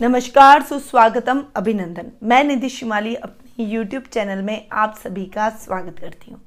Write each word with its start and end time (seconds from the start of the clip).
नमस्कार, 0.00 0.62
सुस्वागतम 0.62 1.44
अभिनंदन। 1.56 2.06
मैं 2.22 2.44
निधि 2.44 2.68
शिमाली 2.68 3.14
अपने 3.14 3.64
YouTube 3.66 4.08
चैनल 4.08 4.42
में 4.42 4.68
आप 4.72 4.94
सभी 5.04 5.24
का 5.26 5.50
स्वागत 5.50 5.98
करती 5.98 6.30
हूँ। 6.30 6.40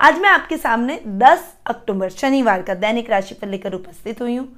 आज 0.00 0.18
मैं 0.18 0.28
आपके 0.28 0.56
सामने 0.56 1.00
10 1.06 1.56
अक्टूबर, 1.66 2.08
शनिवार 2.08 2.62
का 2.62 2.74
दैनिक 2.74 3.10
राशिफल 3.10 3.48
लेकर 3.48 3.72
उपस्थित 3.72 4.20
हुई 4.20 4.36
हूँ। 4.36 4.48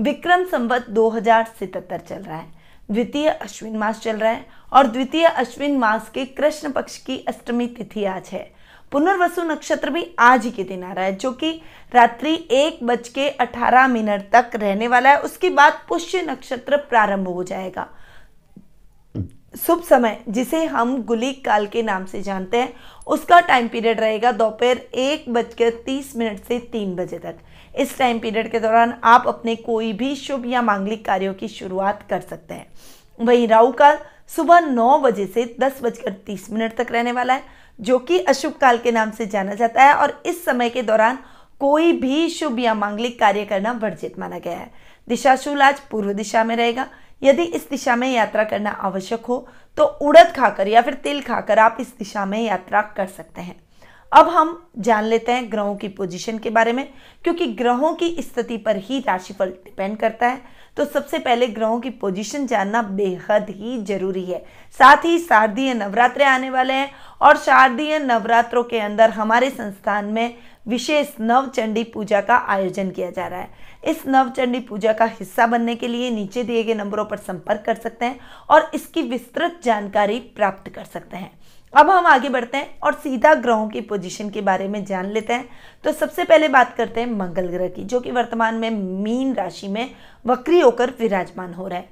विक्रम 0.00 0.44
संवत 0.44 0.86
दो 0.90 1.10
चल 1.18 2.22
रहा 2.22 2.36
है। 2.36 2.46
द्वितीय 2.90 3.28
अश्विन 3.28 3.76
मास 3.76 4.00
चल 4.00 4.16
रहा 4.16 4.32
है 4.32 4.46
और 4.72 4.86
द्वितीय 4.86 5.26
अश्विन 5.26 5.78
मास 5.78 6.10
के 6.14 6.24
कृष्ण 6.24 6.70
पक्ष 6.70 6.98
की 6.98 7.24
अष्टमी 7.28 7.66
तिथि 7.66 8.04
आज 8.04 8.28
है। 8.28 8.53
पुनर्वसु 8.94 9.42
नक्षत्र 9.42 9.90
भी 9.90 10.04
आज 10.18 10.44
ही 10.44 10.50
के 10.50 10.64
दिन 10.64 10.82
आ 10.84 10.92
रहा 10.92 11.04
है, 11.04 11.14
जो 11.16 11.30
कि 11.32 11.50
रात्रि 11.92 12.34
एक 12.50 12.78
बज 12.82 13.08
के 13.08 13.28
अठारह 13.28 13.86
मिनट 13.88 14.28
तक 14.32 14.50
रहने 14.54 14.88
वाला 14.88 15.10
है। 15.10 15.20
उसके 15.20 15.48
बाद 15.50 15.80
पुष्य 15.88 16.20
नक्षत्र 16.22 16.76
प्रारंभ 16.90 17.28
हो 17.28 17.42
जाएगा। 17.44 17.86
शुभ 19.56 19.82
समय, 19.82 20.18
जिसे 20.28 20.64
हम 20.64 20.96
गुलिक 21.02 21.44
काल 21.44 21.66
के 21.66 21.82
नाम 21.82 22.04
से 22.04 22.20
जानते 22.22 22.56
हैं। 22.56 22.72
उसका 23.06 23.40
टाइम 23.40 23.68
पीरियड 23.68 24.00
रहेगा 24.00 24.32
दोपहर 24.32 24.76
एक 24.76 25.24
बजकर 25.28 25.70
तीस 25.86 26.16
मिनट 26.16 26.44
से 26.44 26.58
तीन 26.72 26.94
बजे 26.94 27.18
तक। 27.18 27.38
इस 27.76 27.98
टाइम 27.98 28.18
पीरियड 28.18 28.50
के 28.52 28.60
दौरान 28.60 28.94
आप 29.04 29.24
अपने 29.28 29.56
कोई 29.56 29.92
भी 29.92 30.14
शुभ 30.16 30.46
या 30.46 30.62
मांगलिक 30.62 31.04
कार्यों 31.04 31.34
की 31.34 31.48
शुरुआत 31.48 32.06
कर 32.10 32.20
सकते 32.20 32.54
हैं। 32.54 32.66
वहीं 33.20 33.48
राहु 33.48 33.72
काल 33.72 33.98
सुबह 34.36 34.60
नौ 34.60 34.98
बजे 34.98 35.26
से 35.26 35.44
दस 35.60 35.80
बजकर 35.82 36.12
तीस 36.26 36.50
मिनट 36.50 36.76
तक 36.76 36.92
रहने 36.92 37.12
वाला 37.12 37.34
है। 37.34 37.62
जो 37.78 37.98
कि 37.98 38.18
अशुभ 38.20 38.52
काल 38.52 38.78
के 38.78 38.92
नाम 38.92 39.10
से 39.10 39.26
जाना 39.26 39.54
जाता 39.54 39.84
है 39.84 39.94
और 39.94 40.22
इस 40.26 40.44
समय 40.44 40.70
के 40.70 40.82
दौरान 40.82 41.18
कोई 41.60 41.92
भी 41.92 42.28
शुभ 42.30 42.58
या 42.58 42.74
मांगलिक 42.74 43.18
कार्य 43.18 43.44
करना 43.44 43.72
वर्जित 43.72 44.18
माना 44.18 44.38
गया 44.38 44.58
है। 44.58 44.70
दिशाशूल 45.08 45.62
आज 45.62 45.80
पूर्व 45.80 46.12
दिशा 46.12 46.44
में 46.44 46.54
रहेगा। 46.56 46.86
यदि 47.22 47.42
इस 47.42 47.68
दिशा 47.70 47.96
में 47.96 48.10
यात्रा 48.12 48.44
करना 48.44 48.70
आवश्यक 48.70 49.26
हो 49.26 49.46
तो 49.78 49.84
उड़द 49.84 50.32
खाकर 50.36 50.68
या 50.68 50.80
फिर 50.82 50.94
तिल 50.94 51.20
खाकर 51.22 51.58
आप 51.58 51.76
इस 51.80 51.92
दिशा 51.98 52.24
में 52.26 52.40
यात्रा 52.40 52.82
कर 52.96 53.06
सकते 53.06 53.40
हैं। 53.40 53.56
अब 54.12 54.28
हम 54.28 54.70
जान 54.78 55.04
लेते 55.04 55.32
हैं 55.32 55.50
ग्रहों 55.52 55.74
की 55.76 55.88
पोजीशन 55.88 56.38
के 56.38 56.50
बारे 56.50 56.72
में, 56.72 56.88
क्योंकि 57.24 57.46
ग्रहों 57.54 57.92
की 57.94 58.16
स्थिति 58.22 58.56
पर 58.56 58.76
ही 58.76 58.98
राशिफल 58.98 59.50
डिपेंड 59.64 59.96
करता 59.96 60.26
है। 60.26 60.40
तो 60.76 60.84
सबसे 60.84 61.18
पहले 61.18 61.46
ग्रहों 61.46 61.78
की 61.80 61.90
पोजीशन 61.90 62.46
जानना 62.46 62.82
बेहद 62.82 63.50
ही 63.50 63.76
ज़रूरी 63.84 64.24
है। 64.24 64.38
साथ 64.78 65.04
ही 65.04 65.18
शारदीय 65.18 65.74
नवरात्रे 65.74 66.24
आने 66.24 66.50
वाले 66.50 66.72
हैं 66.72 66.90
और 67.20 67.36
शारदीय 67.36 67.98
नवरात्रों 67.98 68.62
के 68.64 68.78
अंदर 68.78 69.10
हमारे 69.10 69.50
संस्थान 69.50 70.04
में 70.04 70.34
विशेष 70.68 71.08
नवचंडी 71.20 71.84
पूजा 71.84 72.20
का 72.20 72.36
आयोजन 72.48 72.90
किया 72.90 73.10
जा 73.10 73.26
रहा 73.26 73.40
है। 73.40 73.72
इस 73.84 74.02
नवचंडी 74.06 74.60
पूजा 74.60 74.92
का 74.92 75.04
हिस्सा 75.04 75.46
बनने 75.46 75.74
के 75.76 75.88
लिए 75.88 76.10
नीचे 76.10 76.44
दिए 76.44 76.62
गए 76.64 76.74
नंबरों 76.74 77.04
पर 77.04 77.16
संपर्क 77.16 77.62
कर 77.66 77.74
सकते 77.74 78.04
हैं 78.06 78.18
और 78.50 78.70
इसकी 78.74 79.02
विस्तृत 79.02 79.60
जानकारी 79.64 80.18
प्राप्त 80.36 80.70
कर 80.74 80.84
सकते 80.84 81.16
हैं। 81.16 81.30
अब 81.76 81.90
हम 81.90 82.06
आगे 82.06 82.28
बढ़ते 82.28 82.58
हैं 82.58 82.80
और 82.80 82.94
सीधा 82.94 83.34
ग्रहों 83.34 83.68
की 83.68 83.80
पोजीशन 83.80 84.30
के 84.30 84.40
बारे 84.40 84.68
में 84.68 84.84
जान 84.84 85.06
लेते 85.06 85.32
हैं। 85.32 85.48
तो 85.84 85.92
सबसे 85.92 86.24
पहले 86.24 86.48
बात 86.48 86.74
करते 86.74 87.00
हैं 87.00 87.12
मंगल 87.12 87.46
ग्रह 87.46 87.68
की, 87.68 87.84
जो 87.84 88.00
कि 88.00 88.10
वर्तमान 88.10 88.54
में 88.54 88.70
मीन 88.70 89.34
राशि 89.34 89.68
में 89.68 89.90
वक्री 90.26 90.60
होकर 90.60 90.90
विराजमान 90.90 91.54
हो 91.54 91.68
रहा 91.68 91.78
है। 91.78 91.88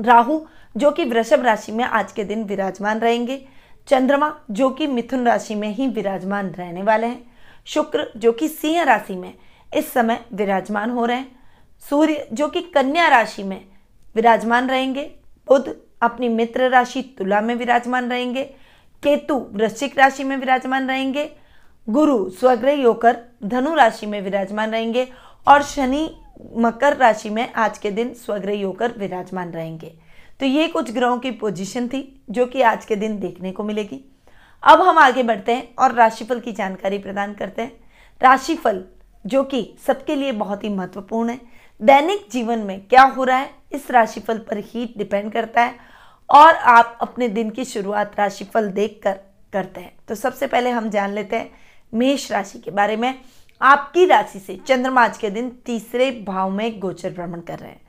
राहु, 0.00 0.40
जो 0.76 0.90
कि 0.90 1.04
वृषभ 1.04 1.42
राशि 1.42 1.72
में 1.72 1.84
आज 1.84 2.12
के 2.12 2.24
दिन 2.24 2.44
विराजमान 2.44 2.98
रहेंगे। 2.98 3.48
चंद्रमा, 3.88 4.40
जो 4.50 4.70
कि 4.70 4.86
मिथुन 4.86 5.26
राशि 5.26 5.54
में 5.54 5.68
ही 5.68 5.86
विराजमान 5.86 6.50
रहने 6.50 6.82
वाले 6.82 7.06
हैं। 7.06 7.36
शुक्र, 7.64 8.12
जो 8.16 8.32
कि 8.32 8.48
सिंह 8.48 8.82
राशि 8.82 9.16
में 9.16 9.34
इस 9.76 9.92
समय 9.92 10.24
विराजमान 10.32 10.90
हो 10.90 11.04
रहे 11.04 11.16
हैं। 11.16 11.38
सूर्य, 11.90 12.28
जो 12.32 12.48
कि 12.48 12.60
कन्या 12.60 13.08
राशि 13.08 13.42
में 13.42 13.64
विराजमान 14.14 14.68
रहेंगे। 14.68 15.14
बुध 15.48 15.87
अपनी 16.02 16.28
मित्र 16.28 16.68
राशि 16.70 17.02
तुला 17.18 17.40
में 17.40 17.54
विराजमान 17.54 18.10
रहेंगे, 18.10 18.42
केतु 19.02 19.34
वृश्चिक 19.52 19.98
राशि 19.98 20.24
में 20.24 20.36
विराजमान 20.36 20.88
रहेंगे, 20.88 21.30
गुरु 21.88 22.30
स्वग्रही 22.30 22.82
होकर 22.82 23.16
धनु 23.44 23.74
राशि 23.74 24.06
में 24.06 24.20
विराजमान 24.22 24.70
रहेंगे 24.70 25.08
और 25.46 25.62
शनि 25.62 26.08
मकर 26.56 26.96
राशि 26.96 27.30
में 27.30 27.52
आज 27.52 27.78
के 27.78 27.90
दिन 27.90 28.12
स्वग्रही 28.14 28.62
होकर 28.62 28.92
विराजमान 28.98 29.50
रहेंगे। 29.50 29.92
तो 30.40 30.46
ये 30.46 30.68
कुछ 30.68 30.92
ग्रहों 30.92 31.18
की 31.18 31.30
पोजीशन 31.30 31.88
थी 31.88 32.22
जो 32.30 32.46
कि 32.46 32.62
आज 32.62 32.84
के 32.84 32.96
दिन 32.96 33.18
देखने 33.20 33.52
को 33.52 33.64
मिलेगी। 33.64 34.04
अब 34.62 34.82
हम 34.82 34.98
आगे 34.98 35.22
बढ़ते 35.22 35.52
हैं 35.52 35.74
और 35.74 35.94
राशिफल 35.94 36.40
की 36.40 36.52
जानकारी 36.52 36.98
प्रदान 36.98 37.34
करते 37.34 37.62
हैं। 37.62 37.72
राशिफल, 38.20 38.84
जो 39.26 39.42
कि 39.42 39.74
सबके 39.86 40.16
लिए 40.16 40.32
बहुत 40.32 40.64
ही 40.64 40.68
महत्वपूर्ण 40.68 41.30
है। 41.30 41.40
दैनिक 41.80 42.26
जीवन 42.32 42.58
में 42.58 42.80
क्या 42.80 43.02
हो 43.02 43.24
रहा 43.24 43.38
है, 43.38 43.50
इस 43.72 43.90
राशिफल 43.90 44.38
पर 44.38 44.58
ही 44.58 44.94
डिपेंड 44.98 45.32
करता 45.32 45.62
है। 45.62 45.87
और 46.30 46.54
आप 46.54 46.98
अपने 47.00 47.28
दिन 47.28 47.50
की 47.50 47.64
शुरुआत 47.64 48.18
राशिफल 48.18 48.68
देख 48.68 49.00
कर 49.04 49.20
करते 49.52 49.80
हैं। 49.80 49.96
तो 50.08 50.14
सबसे 50.14 50.46
पहले 50.46 50.70
हम 50.70 50.90
जान 50.90 51.10
लेते 51.10 51.36
हैं 51.36 51.50
मेष 51.94 52.30
राशि 52.32 52.58
के 52.58 52.70
बारे 52.70 52.96
में। 52.96 53.14
आपकी 53.60 54.04
राशि 54.06 54.38
से 54.38 54.56
चंद्रमा 54.66 55.04
आज 55.04 55.18
के 55.18 55.30
दिन 55.30 55.50
तीसरे 55.64 56.10
भाव 56.26 56.50
में 56.50 56.78
गोचर 56.80 57.12
भ्रमण 57.12 57.40
कर 57.40 57.58
रहे 57.58 57.70
हैं। 57.70 57.80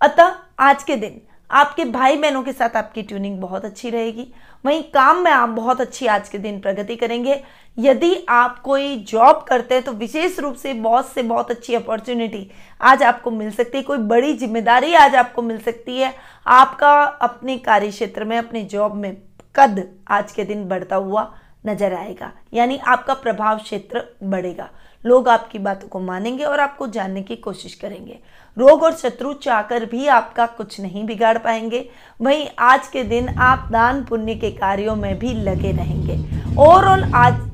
अतः 0.00 0.36
आज 0.58 0.82
के 0.82 0.96
दिन 0.96 1.20
आपके 1.50 1.84
भाई 1.84 2.16
बहनों 2.16 2.42
के 2.42 2.52
साथ 2.52 2.76
आपकी 2.76 3.02
ट्यूनिंग 3.02 3.40
बहुत 3.40 3.64
अच्छी 3.64 3.90
रहेगी। 3.90 4.32
वहीं 4.64 4.82
काम 4.84 5.22
में 5.24 5.30
आप 5.30 5.48
बहुत 5.48 5.80
अच्छी 5.80 6.06
आज 6.08 6.28
के 6.28 6.38
दिन 6.38 6.60
प्रगति 6.60 6.96
करेंगे। 6.96 7.42
यदि 7.76 8.14
आप 8.28 8.58
कोई 8.58 8.96
जॉब 9.08 9.44
करते 9.48 9.74
हैं 9.74 9.84
तो 9.84 9.92
विशेष 9.92 10.38
रूप 10.38 10.54
से 10.54 10.72
बॉस 10.76 11.12
से 11.14 11.22
बहुत 11.22 11.50
अच्छी 11.50 11.74
अपॉर्चुनिटी 11.74 12.50
आज 12.80 13.02
आपको 13.02 13.30
मिल 13.30 13.50
सकती 13.50 13.78
है। 13.78 13.84
कोई 13.84 13.98
बड़ी 13.98 14.32
ज़िम्मेदारी 14.34 14.92
आज 14.94 15.14
आपको 15.14 15.42
मिल 15.42 15.58
सकती 15.60 15.96
है। 15.96 16.14
आपका 16.46 16.92
अपने 17.02 17.56
कार्य 17.58 17.90
क्षेत्र 17.90 18.24
में, 18.24 18.36
अपने 18.38 18.62
जॉब 18.64 18.94
में 18.94 19.16
कद 19.56 19.86
आज 20.08 20.32
के 20.32 20.44
दिन 20.44 20.68
बढ़ता 20.68 20.96
हुआ 20.96 21.32
नज़र 21.66 21.94
आएगा। 21.94 22.32
यानी 22.54 22.78
आपका 22.78 23.14
प्रभाव 23.14 23.58
क्षेत्र 23.58 24.04
बढ़ेगा। 24.22 24.68
लोग 25.04 25.28
आपकी 25.28 25.58
बातों 25.58 25.88
को 25.88 26.00
मानेंगे 26.00 26.44
और 26.44 26.60
आपको 26.60 26.86
जानने 26.86 27.22
की 27.22 27.36
कोशिश 27.36 27.74
करेंगे। 27.74 28.18
रोग 28.56 28.82
और 28.82 28.94
शत्रु 28.94 29.32
चाहकर 29.34 29.84
भी 29.84 30.06
आपका 30.06 30.46
कुछ 30.46 30.80
नहीं 30.80 31.04
बिगाड़ 31.06 31.36
पाएँगे। 31.38 31.88
वहीं 32.20 32.48
आज 32.58 32.88
के 32.88 33.04
दिन 33.04 33.28
आप 33.28 33.68
दान 33.72 34.04
पुण्य 34.04 34.34
के 34.34 34.50
कार्यों 34.50 34.96
में 34.96 35.18
भी 35.18 35.32
लगे 35.34 35.72
रहेंगे। 35.72 36.16
ओवरऑल 36.58 37.04
आज 37.14 37.48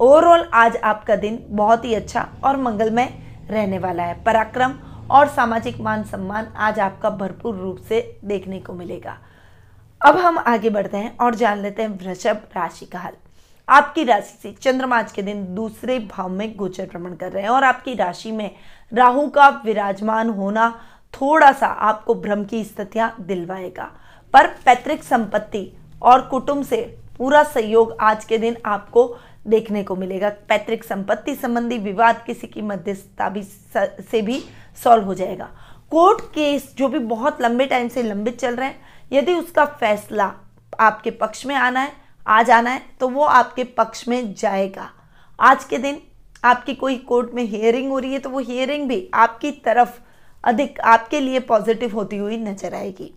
ओवरऑल 0.00 0.48
आज 0.54 0.76
आपका 0.76 1.16
दिन 1.16 1.38
बहुत 1.48 1.84
ही 1.84 1.94
अच्छा 1.94 2.28
और 2.44 2.56
मंगलमय 2.56 3.12
रहने 3.50 3.78
वाला 3.78 4.02
है। 4.02 4.22
पराक्रम 4.24 4.74
और 5.10 5.28
सामाजिक 5.28 5.80
मान 5.80 6.02
सम्मान 6.04 6.46
आज 6.56 6.78
आपका 6.80 7.10
भरपूर 7.10 7.56
रूप 7.56 7.78
से 7.78 8.00
देखने 8.24 8.60
को 8.60 8.72
मिलेगा। 8.72 9.16
अब 10.00 10.16
हम 10.16 10.38
आगे 10.38 10.70
बढ़ते 10.70 10.96
हैं 10.96 11.16
और 11.16 11.34
जान 11.34 11.58
लेते 11.58 11.82
हैं 11.82 11.88
वृषभ 11.98 12.42
राशि 12.56 12.86
का 12.86 12.98
हाल 12.98 13.12
आपकी 13.68 14.02
राशि 14.04 14.38
से 14.42 14.50
चंद्रमा 14.52 14.96
आज 14.98 15.12
के 15.12 15.22
दिन 15.22 15.44
दूसरे 15.54 15.98
भाव 15.98 16.28
में 16.28 16.54
गोचर 16.56 16.86
भ्रमण 16.86 17.14
कर 17.14 17.30
रहे 17.32 17.42
हैं 17.42 17.50
और 17.50 17.64
आपकी 17.64 17.94
राशि 17.94 18.30
में 18.30 18.50
राहु 18.92 19.26
का 19.28 19.48
विराजमान 19.64 20.30
होना 20.30 20.68
थोड़ा 21.14 21.50
सा 21.52 21.66
आपको 21.66 22.14
भ्रम 22.14 22.44
की 22.44 22.62
स्थितियाँ 22.64 23.14
दिलवाएगा। 23.20 23.84
पर 24.34 24.46
पैतृक 24.64 25.02
संपत्ति 25.02 25.72
और 26.02 26.20
कुटुंब 26.20 26.64
से 26.64 26.82
पूरा 27.18 27.42
सहयोग 27.44 27.96
आज 28.00 28.24
के 28.24 28.38
दिन 28.38 28.56
आपको 28.66 29.06
देखने 29.46 29.82
को 29.84 29.96
मिलेगा। 29.96 30.28
पैतृक 30.48 30.84
संपत्ति 30.84 31.34
संबंधी 31.34 31.78
विवाद 31.78 32.22
किसी 32.26 32.46
की 32.46 32.62
मध्यस्थता 32.62 33.28
भी 33.28 33.42
से 33.42 34.22
भी 34.22 34.42
सॉल्व 34.84 35.04
हो 35.04 35.14
जाएगा। 35.14 35.48
कोर्ट 35.92 36.20
केस 36.34 36.72
जो 36.78 36.88
भी 36.88 36.98
बहुत 36.98 37.42
लंबे 37.42 37.66
टाइम 37.66 37.88
से 37.88 38.02
लंबित 38.02 38.38
चल 38.40 38.56
रहे 38.56 38.68
हैं, 38.68 38.80
यदि 39.12 39.34
उसका 39.34 39.64
फैसला 39.64 40.32
आपके 40.80 41.10
पक्ष 41.10 41.44
में 41.46 41.54
आना 41.54 41.80
है 41.80 42.01
आज 42.26 42.50
आना 42.50 42.70
है 42.70 42.82
तो 43.00 43.08
वो 43.08 43.24
आपके 43.24 43.64
पक्ष 43.76 44.06
में 44.08 44.34
जाएगा। 44.34 44.88
आज 45.38 45.64
के 45.64 45.78
दिन 45.78 46.00
आपकी 46.44 46.74
कोई 46.74 46.96
कोर्ट 46.98 47.34
में 47.34 47.42
हियरिंग 47.42 47.90
हो 47.90 47.98
रही 47.98 48.12
है 48.12 48.18
तो 48.18 48.30
वो 48.30 48.38
हियरिंग 48.40 48.88
भी 48.88 49.08
आपकी 49.14 49.50
तरफ़ 49.64 49.98
अधिक 50.44 50.80
आपके 50.80 51.20
लिए 51.20 51.40
पॉजिटिव 51.40 51.94
होती 51.94 52.16
हुई 52.16 52.36
नज़र 52.38 52.74
आएगी। 52.74 53.12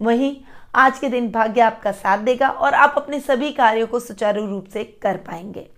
वहीं 0.00 0.36
आज 0.74 0.98
के 0.98 1.08
दिन 1.08 1.30
भाग्य 1.30 1.60
आपका 1.60 1.92
साथ 1.92 2.18
देगा 2.18 2.48
और 2.48 2.74
आप 2.74 2.94
अपने 2.96 3.20
सभी 3.20 3.50
कार्यों 3.52 3.86
को 3.86 4.00
सुचारू 4.00 4.46
रूप 4.46 4.66
से 4.72 4.84
कर 5.02 5.16
पाएँगे। 5.18 5.68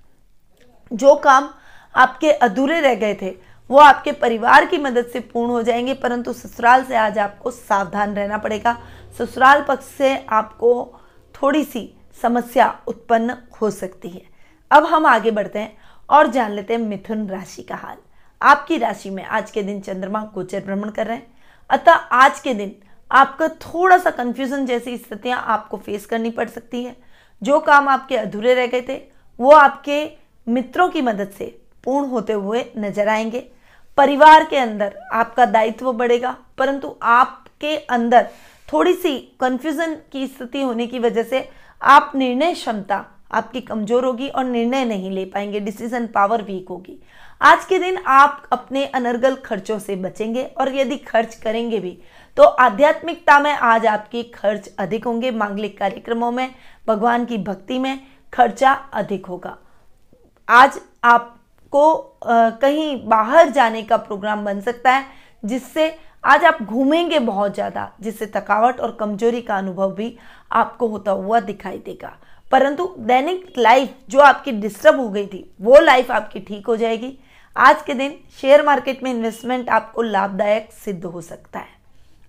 जो 0.91 1.15
काम 1.15 1.49
आपके 1.95 2.31
अधूरे 2.31 2.81
रह 2.81 2.95
गए 2.95 3.15
थे, 3.23 3.31
वो 3.71 3.79
आपके 3.79 4.13
परिवार 4.13 4.67
की 4.67 4.79
मदद 4.79 5.07
से 5.07 5.21
पूर्ण 5.23 5.51
हो 5.51 5.63
जाएँगे, 5.63 5.95
परंतु 5.95 6.33
ससुराल 6.33 6.85
से 6.85 6.97
आज 6.97 7.19
आपको 7.19 7.51
सावधान 7.51 8.15
रहना 8.15 8.39
पड़ेगा। 8.39 8.77
ससुराल 9.19 9.65
पक्ष 9.69 9.87
से 9.89 10.17
आपको 10.29 11.01
थोड़ी 11.35 11.65
सी 11.65 11.93
समस्या 12.23 12.67
उत्पन्न 12.87 13.37
हो 13.61 13.71
सकती 13.71 14.09
है। 14.09 14.23
अब 14.71 14.85
हम 14.85 15.07
आगे 15.07 15.31
बढ़ते 15.31 15.59
हैं 15.59 15.77
और 16.09 16.27
जान 16.27 16.53
लेते 16.53 16.75
हैं 16.75 16.81
मिथुन 16.81 17.27
राशि 17.29 17.63
का 17.63 17.75
हाल। 17.75 17.97
आपकी 18.41 18.79
राशि 18.79 19.11
में 19.11 19.25
आज 19.25 19.51
के 19.51 19.63
दिन 19.63 19.81
चंद्रमा 19.81 20.23
गोचर 20.35 20.61
भ्रमण 20.61 20.91
कर 20.91 21.07
रहे 21.07 21.17
हैं। 21.17 21.27
अतः 21.71 21.93
आज 21.93 22.41
के 22.41 22.55
दिन 22.55 22.75
आपका 23.11 23.49
थोड़ा 23.49 23.99
सा 23.99 24.11
कंफ्यूजन 24.11 24.67
जैसी 24.67 24.97
स्थितियाँ 24.97 25.43
आपको 25.47 25.77
फेस 25.77 26.07
करनी 26.07 26.31
पड़ 26.31 26.49
सकती 26.49 26.83
है। 26.85 26.97
जो 27.43 27.59
काम 27.61 27.89
आपके 27.89 28.17
अधूरे 28.17 28.55
रह 28.55 28.67
गए 28.67 28.83
थे, 28.83 29.01
वो 29.41 29.51
आपके 29.51 30.05
मित्रों 30.47 30.89
की 30.89 31.03
मदद 31.03 31.31
से 31.31 31.45
पूर्ण 31.85 32.07
होते 32.07 32.33
हुए 32.33 32.65
नज़र 32.79 33.09
आएँगे। 33.09 33.41
परिवार 33.99 34.45
के 34.45 34.57
अंदर 34.57 34.97
आपका 35.13 35.45
दायित्व 35.47 35.93
बढ़ेगा, 35.93 36.37
परंतु 36.59 36.95
आपके 37.03 37.77
अंदर 37.77 38.29
थोड़ी 38.69 38.95
सी 38.95 39.19
कंफ्यूजन 39.41 39.95
की 40.13 40.27
स्थिति 40.27 40.63
होने 40.63 40.87
की 40.87 40.99
वजह 40.99 41.23
से 41.23 41.49
आप 41.83 42.13
निर्णय 42.15 42.53
क्षमता 42.55 43.05
आपकी 43.33 43.61
कमज़ोर 43.61 44.05
होगी 44.05 44.29
और 44.29 44.45
निर्णय 44.45 44.85
नहीं 44.85 45.11
ले 45.11 45.25
पाएँगे 45.25 45.61
डिसीज़न 45.61 46.07
पावर 46.07 46.43
वीक 46.43 46.69
होगी। 46.69 46.99
आज 47.41 47.65
के 47.65 47.79
दिन 47.79 47.97
आप 47.99 48.43
अपने 48.53 48.85
अनर्गल 48.87 49.35
खर्चों 49.37 49.79
से 49.79 49.97
बचेंगे 49.97 50.43
और 50.43 50.75
यदि 50.75 50.97
खर्च 50.99 51.35
करेंगे 51.35 51.79
भी 51.79 51.99
तो 52.37 52.43
आध्यात्मिकता 52.43 53.39
में 53.39 53.51
आज 53.53 53.87
आपके 53.87 54.23
खर्च 54.25 54.69
अधिक 54.79 55.05
होंगे, 55.05 55.31
मांगलिक 55.31 55.79
कार्यक्रमों 55.79 56.31
में, 56.33 56.55
भगवान 56.87 57.25
की 57.25 57.39
भक्ति 57.39 57.79
में 57.79 57.99
खर्चा 58.33 58.73
अधिक 58.73 59.27
होगा। 59.27 59.57
आज 60.49 60.81
आपको 61.05 62.19
कहीं 62.25 62.97
बाहर 63.09 63.51
जाने 63.51 63.83
का 63.83 63.97
प्रोग्राम 63.99 64.45
बन 64.45 64.61
सकता 64.61 64.91
है, 64.91 65.05
जिससे 65.45 65.95
आज 66.25 66.45
आप 66.45 66.59
घूमेंगे 66.63 67.19
बहुत 67.19 67.55
ज़्यादा, 67.55 67.91
जिससे 68.01 68.27
थकावट 68.27 68.81
और 68.81 68.97
कमज़ोरी 69.01 69.41
का 69.43 69.57
अनुभव 69.57 69.95
भी 69.95 70.17
आपको 70.53 70.87
होता 70.89 71.11
हुआ 71.13 71.41
दिखाई 71.41 71.79
देगा। 71.79 72.13
परंतु 72.53 72.87
दैनिक 72.99 73.53
लाइफ 73.59 73.95
जो 74.11 74.21
आपकी 74.21 74.53
डिस्टर्ब 74.53 75.01
हो 75.01 75.09
गई 75.09 75.27
थी, 75.27 75.45
वो 75.61 75.81
लाइफ 75.81 76.11
आपकी 76.11 76.41
ठीक 76.41 76.67
हो 76.67 76.77
जाएगी। 76.77 77.17
आज 77.57 77.83
के 77.83 77.95
दिन 77.95 78.17
शेयर 78.41 78.65
मार्केट 78.65 79.03
में 79.03 79.11
इन्वेस्टमेंट 79.11 79.69
आपको 79.71 80.03
लाभदायक 80.03 80.69
सिद्ध 80.75 81.05
हो 81.05 81.21
सकता 81.21 81.59
है। 81.59 81.81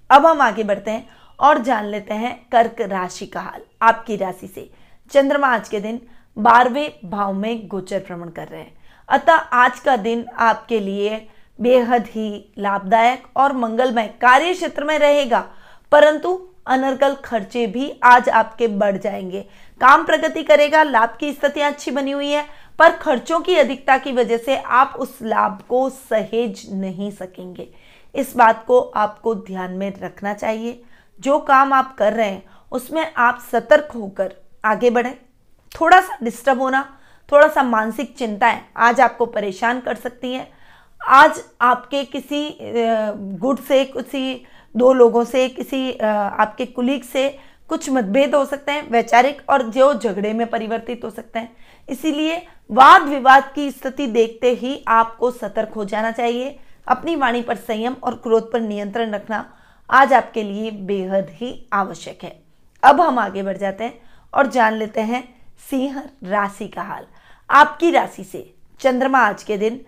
अब 0.10 0.25
हम 0.25 0.42
आगे 0.42 0.63
बढ़ते 0.63 0.92
हैं 0.92 1.07
और 1.40 1.62
जान 1.63 1.86
लेते 1.86 2.13
हैं 2.13 2.36
कर्क 2.51 2.81
राशि 2.81 3.25
का 3.25 3.42
हाल। 3.42 3.62
आपकी 3.81 4.16
राशि 4.16 4.48
से 4.48 4.69
चंद्रमा 5.12 5.48
आज 5.48 5.69
के 5.69 5.80
दिन 5.80 6.01
बारहवें 6.38 7.10
भाव 7.10 7.34
में 7.34 7.68
गोचर 7.68 8.00
भ्रमण 8.00 8.30
कर 8.30 8.48
रहे 8.48 8.62
हैं। 8.62 8.74
अतः 9.10 9.34
आज 9.34 9.80
का 9.80 9.95
दिन 9.98 10.25
आपके 10.40 10.80
लिए 10.80 11.25
बेहद 11.61 12.07
ही 12.07 12.53
लाभदायक 12.57 13.23
और 13.35 13.53
मंगलमय 13.53 14.07
कार्य 14.07 14.53
क्षेत्र 14.53 14.83
में 14.83 15.00
रहेगा। 15.00 15.50
परंतु 15.91 16.50
अनर्गल 16.67 17.13
खर्चे 17.13 17.67
भी 17.67 18.00
आज 18.03 18.29
आपके 18.29 18.67
बढ़ 18.67 18.97
जाएँगे। 18.97 19.41
काम 19.81 20.05
प्रगति 20.05 20.44
करेगा, 20.44 20.83
लाभ 20.83 21.17
की 21.19 21.33
स्थितियाँ 21.33 21.71
अच्छी 21.71 21.91
बनी 21.91 22.11
हुई 22.11 22.29
है, 22.29 22.45
पर 22.79 22.89
खर्चों 22.89 23.39
की 23.39 23.55
अधिकता 23.55 23.97
की 23.97 24.11
वजह 24.11 24.38
से 24.38 24.57
आप 24.57 24.94
उस 25.00 25.19
लाभ 25.21 25.63
को 25.69 25.89
सहेज 25.89 26.69
नहीं 26.73 27.11
सकेंगे। 27.11 27.73
इस 28.15 28.35
बात 28.35 28.65
को 28.65 28.79
आपको 28.79 29.35
ध्यान 29.35 29.71
में 29.71 29.99
रखना 29.99 30.33
चाहिए। 30.33 30.83
जो 31.19 31.39
काम 31.39 31.73
आप 31.73 31.95
कर 31.97 32.13
रहे 32.13 32.29
हैं, 32.29 32.45
उसमें 32.71 33.13
आप 33.17 33.47
सतर्क 33.51 33.91
होकर 33.95 34.33
आगे 34.65 34.89
बढ़ें। 34.89 35.15
थोड़ा 35.81 36.01
सा 36.01 36.17
डिस्टर्ब 36.23 36.61
होना, 36.61 36.99
थोड़ा 37.31 37.47
सा 37.47 37.63
मानसिक 37.63 38.17
चिंताएँ 38.17 38.61
आज 38.77 39.01
आपको 39.01 39.25
परेशान 39.25 39.79
कर 39.79 39.95
सकती 39.95 40.33
हैं। 40.33 40.62
आज 41.03 41.41
आपके 41.61 42.03
किसी 42.05 42.57
गुट 42.61 43.59
से, 43.59 43.83
किसी 43.85 44.45
दो 44.75 44.91
लोगों 44.94 45.23
से, 45.23 45.47
किसी 45.50 45.91
आपके 45.94 46.65
कुलीग 46.65 47.03
से 47.03 47.29
कुछ 47.69 47.89
मतभेद 47.89 48.35
हो 48.35 48.44
सकते 48.45 48.71
हैं, 48.71 48.89
वैचारिक 48.91 49.41
और 49.50 49.63
जो 49.69 49.94
झगड़े 49.94 50.33
में 50.33 50.45
परिवर्तित 50.50 51.03
हो 51.03 51.09
सकते 51.09 51.39
हैं। 51.39 51.55
इसीलिए 51.89 52.38
वाद 52.69 53.03
विवाद 53.03 53.51
की 53.55 53.69
स्थिति 53.71 54.07
देखते 54.07 54.51
ही 54.53 54.83
आपको 54.88 55.31
सतर्क 55.31 55.73
हो 55.75 55.85
जाना 55.85 56.11
चाहिए। 56.11 56.57
अपनी 56.88 57.15
वाणी 57.15 57.41
पर 57.41 57.56
संयम 57.57 57.95
और 58.03 58.15
क्रोध 58.15 58.51
पर 58.51 58.61
नियंत्रण 58.61 59.13
रखना 59.13 59.45
आज 59.89 60.13
आपके 60.13 60.44
लिए 60.44 60.71
बेहद 60.71 61.29
ही 61.31 61.67
आवश्यक 61.73 62.23
है। 62.23 62.35
अब 62.83 63.01
हम 63.01 63.19
आगे 63.19 63.44
बढ़ 63.44 63.57
जाते 63.57 63.83
हैं 63.83 64.01
और 64.33 64.47
जान 64.47 64.73
लेते 64.73 65.01
हैं 65.01 65.23
सिंह 65.69 66.01
राशि 66.23 66.67
का 66.67 66.81
हाल। 66.81 67.06
आपकी 67.49 67.91
राशि 67.91 68.23
से 68.23 68.53
चंद्रमा 68.79 69.19
आज 69.19 69.44
के 69.44 69.57
दिन 69.57 69.79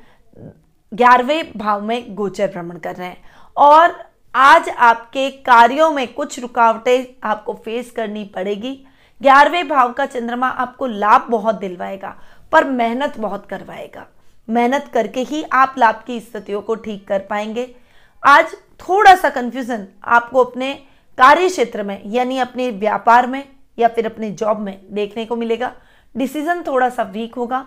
ग्यारहवें 0.94 1.58
भाव 1.58 1.82
में 1.82 2.16
गोचर 2.16 2.48
भ्रमण 2.48 2.78
कर 2.78 2.96
रहे 2.96 3.08
हैं। 3.08 3.24
और 3.58 4.04
आज 4.36 4.70
आपके 4.70 5.30
कार्यों 5.30 5.92
में 5.92 6.14
कुछ 6.14 6.40
रुकावटें 6.40 7.06
आपको 7.24 7.54
फेस 7.54 7.92
करनी 7.92 8.24
पड़ेगी। 8.26 8.88
ग्यारहवें 9.22 9.68
भाव 9.68 9.92
का 9.94 10.06
चंद्रमा 10.06 10.48
आपको 10.48 10.88
लाभ 10.88 11.28
बहुत 11.30 11.56
दिलवाएगा, 11.56 12.16
पर 12.52 12.64
मेहनत 12.64 13.18
बहुत 13.18 13.46
करवाएगा। 13.46 14.06
मेहनत 14.50 14.90
करके 14.94 15.20
ही 15.20 15.44
आप 15.44 15.76
लाभ 15.78 16.04
की 16.08 16.20
स्थितियों 16.20 16.62
को 16.62 16.76
ठीक 16.76 17.08
कर 17.08 17.20
पाएँगे। 17.20 17.76
आज 18.24 18.54
थोड़ा 18.80 19.16
सा 19.16 19.30
कंफ्यूजन 19.30 19.88
आपको 20.04 20.44
अपने 20.44 20.74
कार्य 21.18 21.50
क्षेत्र 21.50 21.84
में, 21.84 22.02
यानी 22.06 22.38
अपने 22.38 22.72
व्यापार 22.72 23.28
में, 23.28 23.44
या 23.80 23.88
फिर 23.88 24.06
अपने 24.06 24.32
जॉब 24.32 24.60
में 24.60 24.80
देखने 24.92 25.26
को 25.26 25.36
मिलेगा। 25.36 25.72
डिसीज़न 26.18 26.64
थोड़ा 26.64 26.90
सा 26.90 27.04
वीक 27.04 27.36
होगा। 27.36 27.66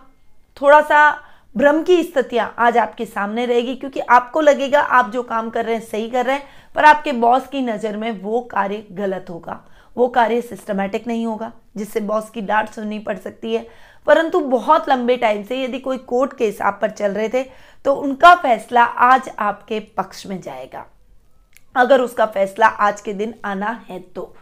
थोड़ा 0.63 0.81
सा 0.81 1.28
भ्रम 1.55 1.83
की 1.83 2.03
स्थितियाँ 2.03 2.55
आज 2.59 2.77
आपके 2.79 3.05
सामने 3.07 3.45
रहेगी, 3.47 3.75
क्योंकि 3.75 4.01
आपको 4.01 4.41
लगेगा 4.41 4.81
आप 4.81 5.11
जो 5.11 5.23
काम 5.23 5.49
कर 5.51 5.65
रहे 5.65 5.75
हैं, 5.75 5.83
सही 5.83 6.09
कर 6.11 6.27
रहे 6.27 6.37
हैं, 6.37 6.47
पर 6.77 6.85
आपके 6.85 7.13
बॉस 7.15 7.47
की 7.49 7.61
नज़र 7.63 7.97
में 7.97 8.11
वो 8.21 8.41
कार्य 8.51 8.85
गलत 8.93 9.31
होगा। 9.31 9.61
वो 9.97 10.09
कार्य 10.09 10.41
सिस्टमेटिक 10.43 11.07
नहीं 11.07 11.27
होगा, 11.27 11.53
जिससे 11.77 12.01
बॉस 12.03 12.31
की 12.31 12.41
डांट 12.43 12.69
सुननी 12.69 12.99
पड़ 12.99 13.17
सकती 13.17 13.55
है। 13.55 13.67
परंतु 14.07 14.41
बहुत 14.41 14.89
लंबे 14.89 15.17
टाइम 15.17 15.43
से 15.43 15.63
यदि 15.63 15.79
कोई 15.79 15.99
कोर्ट 15.99 16.33
केस 16.33 16.61
आप 16.63 16.79
पर 16.83 16.91
चल 16.91 17.13
रहे 17.13 17.29
थे 17.29 17.43
तो 17.85 17.95
उनका 17.95 18.35
फैसला 18.37 18.85
आज 18.85 19.31
आपके 19.39 19.81
पक्ष 19.97 20.27
में 20.27 20.41
जाएगा। 20.41 20.85
अगर 21.75 22.01
उसका 22.01 22.27
फैसला 22.27 22.67
आज 22.67 23.01
के 23.01 23.13
दिन 23.15 23.35
आना 23.45 23.81
है 23.89 23.99
तो। 24.01 24.35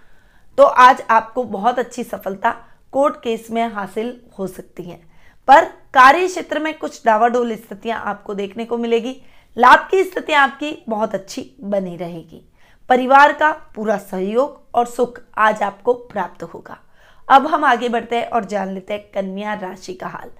तो 0.59 0.65
आज 0.65 1.03
आपको 1.11 1.45
बहुत 1.45 1.79
अच्छी 1.79 2.05
सफलता 2.05 2.51
कोर्ट 2.93 3.17
केस 3.17 3.51
में 3.51 3.67
हासिल 3.69 4.17
हो 4.39 4.47
सकती 4.47 4.83
है। 4.83 5.01
पर 5.49 5.65
कार्य 5.95 6.27
क्षेत्र 6.29 6.59
में 6.59 6.79
कुछ 6.79 7.01
डावाडोल 7.07 7.55
स्थितियाँ 7.57 8.01
आपको 8.05 8.35
देखने 8.35 8.65
को 8.65 8.77
मिलेगी। 8.79 9.17
लाभ 9.57 9.89
की 9.91 10.03
स्थितियाँ 10.05 10.43
आपकी 10.43 10.85
बहुत 10.89 11.15
अच्छी 11.15 11.51
बनी 11.61 11.97
रहेगी। 11.97 12.43
परिवार 12.89 13.33
का 13.33 13.53
पूरा 13.75 13.97
सहयोग 13.97 14.75
और 14.75 14.87
सुख 14.87 15.21
आज 15.39 15.63
आपको 15.63 15.93
प्राप्त 15.93 16.43
होगा। 16.43 16.79
अब 17.29 17.47
हम 17.47 17.65
आगे 17.65 17.89
बढ़ते 17.89 18.17
हैं 18.17 18.27
और 18.27 18.45
जान 18.45 18.75
लेते 18.75 18.95
हैं 18.95 19.11
कन्या 19.15 19.55
राशि 19.55 19.95
का 19.95 20.07
हाल। 20.07 20.31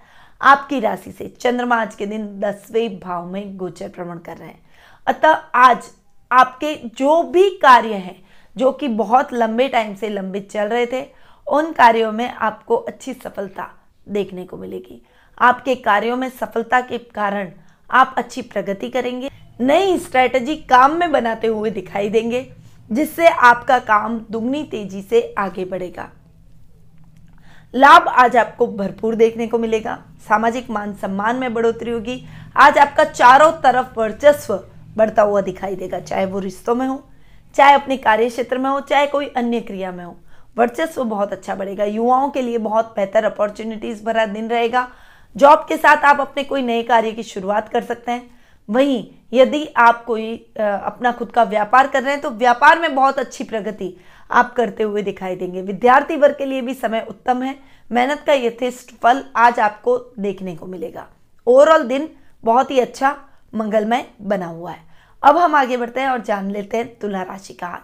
आपकी 0.41 0.79
राशि 0.79 1.11
से 1.11 1.27
चंद्रमा 1.39 1.81
आज 1.81 1.95
के 1.95 2.05
दिन 2.05 2.27
दसवें 2.39 2.99
भाव 2.99 3.25
में 3.25 3.57
गोचर 3.57 3.87
भ्रमण 3.87 4.17
कर 4.17 4.37
रहे 4.37 4.49
हैं। 4.49 4.61
अतः 5.07 5.33
आज 5.55 5.89
आपके 6.31 6.75
जो 6.75 7.23
भी 7.23 7.49
कार्य 7.49 7.93
हैं, 7.93 8.23
जो 8.55 8.71
कि 8.71 8.87
बहुत 8.87 9.33
लंबे 9.33 9.67
टाइम 9.67 9.95
से 9.95 10.09
लंबित 10.09 10.51
चल 10.51 10.67
रहे 10.67 10.85
थे, 10.85 11.05
उन 11.47 11.71
कार्यों 11.71 12.11
में 12.11 12.29
आपको 12.29 12.75
अच्छी 12.75 13.13
सफलता 13.13 13.69
देखने 14.07 14.45
को 14.45 14.57
मिलेगी। 14.57 15.01
आपके 15.37 15.75
कार्यों 15.75 16.17
में 16.17 16.29
सफलता 16.29 16.81
के 16.81 16.97
कारण 16.97 17.51
आप 17.89 18.15
अच्छी 18.17 18.41
प्रगति 18.41 18.89
करेंगे, 18.89 19.29
नई 19.61 19.97
स्ट्रैटेजी 19.97 20.55
काम 20.55 20.95
में 20.95 21.11
बनाते 21.11 21.47
हुए 21.47 21.69
दिखाई 21.69 22.09
देंगे, 22.09 22.45
जिससे 22.91 23.27
आपका 23.27 23.79
काम 23.79 24.19
दुगनी 24.31 24.63
तेज़ी 24.63 25.01
से 25.01 25.33
आगे 25.37 25.65
बढ़ेगा। 25.65 26.09
लाभ 27.73 28.07
आज 28.07 28.37
आपको 28.37 28.67
भरपूर 28.67 29.15
देखने 29.15 29.47
को 29.47 29.57
मिलेगा। 29.57 29.97
सामाजिक 30.27 30.69
मान 30.69 30.93
सम्मान 30.93 31.35
में 31.35 31.53
बढ़ोतरी 31.53 31.91
होगी। 31.91 32.23
आज 32.57 32.77
आपका 32.77 33.03
चारों 33.03 33.51
तरफ़ 33.51 33.99
वर्चस्व 33.99 34.53
बढ़ता 34.97 35.21
हुआ 35.21 35.41
दिखाई 35.41 35.75
देगा, 35.75 35.99
चाहे 35.99 36.25
वो 36.25 36.39
रिश्तों 36.39 36.75
में 36.75 36.87
हो, 36.87 37.03
चाहे 37.55 37.73
अपने 37.73 37.97
कार्य 37.97 38.29
क्षेत्र 38.29 38.57
में 38.57 38.69
हो, 38.69 38.79
चाहे 38.79 39.07
कोई 39.07 39.27
अन्य 39.27 39.61
क्रिया 39.61 39.91
में 39.91 40.03
हो। 40.05 40.15
वर्चस्व 40.57 41.03
बहुत 41.03 41.33
अच्छा 41.33 41.55
बढ़ेगा। 41.55 41.83
युवाओं 41.83 42.29
के 42.29 42.41
लिए 42.41 42.57
बहुत 42.59 42.93
बेहतर 42.95 43.25
अपॉर्चुनिटीज़ 43.25 44.03
भरा 44.05 44.25
दिन 44.25 44.49
रहेगा। 44.49 44.87
जॉब 45.35 45.65
के 45.69 45.77
साथ 45.77 46.05
आप 46.05 46.21
अपने 46.21 46.43
कोई 46.43 46.61
नए 46.61 46.83
कार्य 46.83 47.11
की 47.11 47.23
शुरुआत 47.23 47.69
कर 47.69 47.83
सकते 47.83 48.11
हैं। 48.11 48.35
वहीं 48.69 49.03
यदि 49.33 49.65
आप 49.77 50.03
कोई 50.05 50.33
अपना 50.59 51.11
खुद 51.11 51.31
का 51.31 51.43
व्यापार 51.45 51.87
कर 51.87 52.03
रहे 52.03 52.13
हैं 52.13 52.21
तो 52.21 52.29
व्यापार 52.31 52.79
में 52.79 52.93
बहुत 52.95 53.19
अच्छी 53.19 53.43
प्रगति 53.43 53.95
आप 54.31 54.53
करते 54.55 54.83
हुए 54.83 55.01
दिखाई 55.01 55.35
देंगे। 55.35 55.61
विद्यार्थी 55.61 56.15
वर्ग 56.15 56.35
के 56.37 56.45
लिए 56.45 56.61
भी 56.61 56.73
समय 56.73 57.05
उत्तम 57.09 57.41
है। 57.43 57.55
मेहनत 57.91 58.23
का 58.27 58.33
यथेष्ट 58.33 58.91
फल 58.93 59.23
आज 59.35 59.59
आपको 59.59 59.97
देखने 60.19 60.55
को 60.55 60.65
मिलेगा। 60.65 61.07
ओवरऑल 61.47 61.83
दिन 61.83 62.09
बहुत 62.43 62.71
ही 62.71 62.79
अच्छा 62.79 63.15
मंगलमय 63.55 64.05
बना 64.21 64.45
हुआ 64.45 64.71
है। 64.71 64.81
अब 65.23 65.37
हम 65.37 65.55
आगे 65.55 65.77
बढ़ते 65.77 66.01
हैं 66.01 66.09
और 66.09 66.21
जान 66.21 66.49
लेते 66.51 66.77
हैं 66.77 66.97
तुला 66.99 67.21
राशि 67.23 67.53
का 67.53 67.67
हाल। 67.67 67.79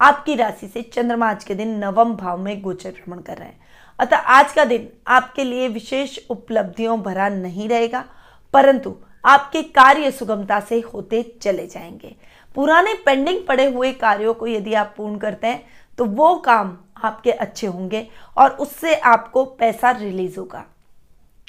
आपकी 0.00 0.34
राशि 0.34 0.66
से 0.68 0.82
चंद्रमा 0.84 1.28
आज 1.30 1.44
के 1.44 1.54
दिन 1.54 1.68
नवम 1.78 2.14
भाव 2.16 2.38
में 2.38 2.60
गोचर 2.62 2.90
भ्रमण 2.90 3.20
कर 3.20 3.36
रहे 3.36 3.48
हैं। 3.48 3.60
अतः 3.98 4.16
आज 4.16 4.52
का 4.52 4.64
दिन 4.64 4.88
आपके 5.08 5.44
लिए 5.44 5.68
विशेष 5.68 6.18
उपलब्धियों 6.30 7.00
भरा 7.02 7.28
नहीं 7.28 7.68
रहेगा, 7.68 8.04
परंतु 8.54 8.94
आपके 9.24 9.62
कार्य 9.62 10.10
सुगमता 10.10 10.60
से 10.60 10.80
होते 10.94 11.22
चले 11.42 11.66
जाएँगे। 11.66 12.14
पुराने 12.54 12.94
पेंडिंग 13.06 13.42
पड़े 13.46 13.66
हुए 13.66 13.92
कार्यों 13.94 14.34
को 14.34 14.46
यदि 14.46 14.74
आप 14.74 14.94
पूर्ण 14.96 15.18
करते 15.18 15.46
हैं 15.46 15.62
तो 15.98 16.04
वो 16.04 16.34
काम 16.36 16.76
आपके 17.04 17.30
अच्छे 17.32 17.66
होंगे 17.66 18.06
और 18.36 18.50
उससे 18.52 18.94
आपको 18.94 19.44
पैसा 19.44 19.90
रिलीज़ 19.90 20.38
होगा। 20.38 20.64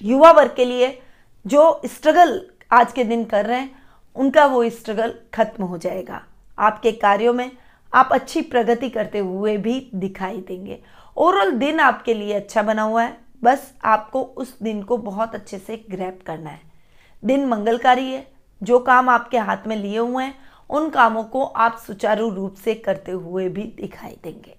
युवा 0.02 0.32
वर्ग 0.32 0.54
के 0.56 0.66
लिए 0.66 1.00
जो 1.46 1.82
स्ट्रगल 1.86 2.42
आज 2.72 2.92
के 2.92 3.04
दिन 3.04 3.24
कर 3.26 3.46
रहे 3.46 3.60
हैं, 3.60 3.76
उनका 4.16 4.46
वो 4.46 4.70
स्ट्रगल 4.70 5.14
खत्म 5.34 5.64
हो 5.64 5.78
जाएगा। 5.78 6.22
आपके 6.58 6.92
कार्यों 6.92 7.34
में 7.34 7.52
आप 7.94 8.10
अच्छी 8.12 8.42
प्रगति 8.42 8.90
करते 8.90 9.20
हुए 9.20 9.58
भी 9.58 9.92
दिखाई 9.96 10.38
देंगे। 10.38 10.84
ओवरऑल 11.18 11.52
दिन 11.52 11.80
आपके 11.80 12.14
लिए 12.14 12.34
अच्छा 12.34 12.62
बना 12.62 12.82
हुआ 12.82 13.04
है। 13.04 13.18
बस 13.44 13.74
आपको 13.84 14.24
उस 14.24 14.60
दिन 14.64 14.84
को 14.84 14.98
बहुत 14.98 15.36
अच्छे 15.36 15.58
से 15.58 15.86
ग्रैप 15.90 16.20
करना 16.28 16.50
है। 16.50 16.62
दिन 17.26 17.46
मंगलकारी 17.46 18.12
है। 18.12 18.28
जो 18.64 18.80
काम 18.80 19.10
आपके 19.10 19.38
हाथ 19.38 19.58
में 19.68 19.76
लिए 19.76 19.98
हुए 19.98 20.24
हैं, 20.24 20.36
उन 20.70 20.90
कामों 20.90 21.24
को 21.24 21.44
आप 21.44 21.78
सुचारू 21.88 22.30
रूप 22.30 22.56
से 22.56 22.74
करते 22.74 23.12
हुए 23.12 23.50
भी 23.50 23.64
दिखाई 23.64 24.18
देंगे। 24.24 24.56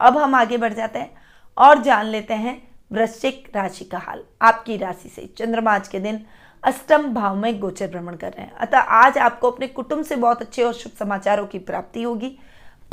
अब 0.00 0.18
हम 0.18 0.34
आगे 0.34 0.56
बढ़ 0.56 0.72
जाते 0.72 0.98
हैं 0.98 1.16
और 1.58 1.82
जान 1.82 2.06
लेते 2.06 2.34
हैं 2.34 2.68
वृश्चिक 2.92 3.52
राशि 3.56 3.84
का 3.84 3.98
हाल। 3.98 4.24
आपकी 4.42 4.76
राशि 4.76 5.08
से 5.08 5.34
चंद्रमा 5.38 5.72
आज 5.72 5.88
के 5.88 6.00
दिन 6.00 6.26
अष्टम 6.64 7.14
भाव 7.14 7.36
में 7.36 7.60
गोचर 7.60 7.88
भ्रमण 7.88 8.16
कर 8.16 8.32
रहे 8.32 8.42
हैं। 8.42 8.52
अतः 8.52 8.78
आज 8.78 9.18
आपको 9.18 9.50
अपने 9.50 9.66
कुटुंब 9.66 10.04
से 10.04 10.16
बहुत 10.16 10.42
अच्छे 10.42 10.62
और 10.62 10.72
शुभ 10.72 10.92
समाचारों 10.92 11.46
की 11.46 11.58
प्राप्ति 11.58 12.02
होगी। 12.02 12.38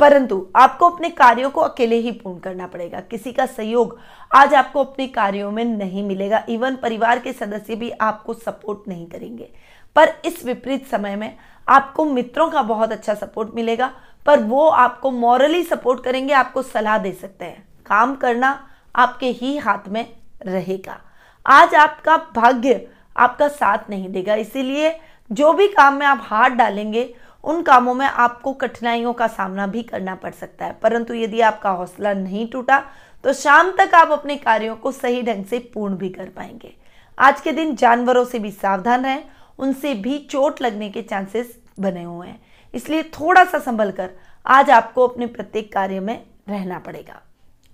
परंतु 0.00 0.46
आपको 0.56 0.88
अपने 0.88 1.08
कार्यों 1.10 1.50
को 1.50 1.60
अकेले 1.60 1.96
ही 1.96 2.10
पूर्ण 2.12 2.38
करना 2.38 2.66
पड़ेगा। 2.66 3.00
किसी 3.00 3.32
का 3.32 3.46
सहयोग 3.46 3.98
आज 4.34 4.54
आपको 4.54 4.84
अपने 4.84 5.06
कार्यों 5.06 5.50
में 5.50 5.64
नहीं 5.64 6.02
मिलेगा। 6.02 6.44
इवन 6.48 6.76
परिवार 6.76 7.18
के 7.18 7.32
सदस्य 7.32 7.76
भी 7.76 7.90
आपको 7.90 8.34
सपोर्ट 8.34 8.88
नहीं 8.88 9.06
करेंगे। 9.06 9.50
पर 9.96 10.12
इस 10.24 10.44
विपरीत 10.44 10.86
समय 10.86 11.16
में 11.16 11.36
आपको 11.68 12.04
मित्रों 12.04 12.50
का 12.50 12.62
बहुत 12.62 12.92
अच्छा 12.92 13.14
सपोर्ट 13.14 13.54
मिलेगा। 13.54 13.90
पर 14.26 14.40
वो 14.40 14.68
आपको 14.68 15.10
मॉरली 15.10 15.62
सपोर्ट 15.62 16.04
करेंगे, 16.04 16.34
आपको 16.34 16.62
सलाह 16.62 16.98
दे 16.98 17.12
सकते 17.12 17.44
हैं। 17.44 17.68
काम 17.86 18.14
करना 18.14 18.68
आपके 18.96 19.26
ही 19.26 19.56
हाथ 19.56 19.88
में 19.88 20.16
रहेगा। 20.46 21.00
आज 21.46 21.74
आपका 21.74 22.16
भाग्य 22.16 22.88
आपका 23.16 23.48
साथ 23.48 23.78
नहीं 23.90 24.08
देगा। 24.08 24.34
इसीलिए 24.34 25.00
जो 25.32 25.52
भी 25.52 25.68
काम 25.68 25.94
में 25.94 26.06
आप 26.06 26.20
हाथ 26.22 26.50
डालेंगे 26.50 27.14
उन 27.44 27.62
कामों 27.62 27.94
में 27.94 28.06
आपको 28.06 28.52
कठिनाइयों 28.52 29.12
का 29.12 29.26
सामना 29.26 29.66
भी 29.66 29.82
करना 29.82 30.14
पड़ 30.14 30.32
सकता 30.32 30.66
है। 30.66 30.72
परंतु 30.72 31.14
यदि 31.14 31.40
आपका 31.40 31.70
हौसला 31.70 32.12
नहीं 32.14 32.46
टूटा 32.48 32.82
तो 33.24 33.32
शाम 33.32 33.70
तक 33.70 33.94
आप 33.94 34.10
अपने 34.10 34.36
कार्यों 34.36 34.76
को 34.76 34.92
सही 34.92 35.22
ढंग 35.22 35.44
से 35.44 35.58
पूर्ण 35.74 35.96
भी 35.96 36.08
कर 36.08 36.28
पाएँगे। 36.28 36.74
आज 37.18 37.40
के 37.40 37.52
दिन 37.52 37.74
जानवरों 37.76 38.24
से 38.24 38.38
भी 38.38 38.50
सावधान 38.50 39.04
रहें। 39.04 39.24
उनसे 39.58 39.94
भी 39.94 40.18
चोट 40.30 40.62
लगने 40.62 40.88
के 40.90 41.02
चांसेस 41.02 41.56
बने 41.80 42.02
हुए 42.02 42.26
हैं। 42.26 42.40
इसलिए 42.74 43.02
थोड़ा 43.12 43.44
सा 43.44 43.58
संभल 43.58 43.90
कर 43.90 44.10
आज 44.46 44.70
आपको 44.70 45.06
अपने 45.08 45.26
प्रत्येक 45.26 45.72
कार्य 45.72 46.00
में 46.00 46.22
रहना 46.48 46.78
पड़ेगा। 46.78 47.20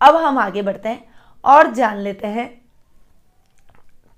अब 0.00 0.16
हम 0.16 0.38
आगे 0.38 0.62
बढ़ते 0.62 0.88
हैं 0.88 1.04
और 1.44 1.72
जान 1.74 1.96
लेते 1.96 2.26
हैं 2.26 2.50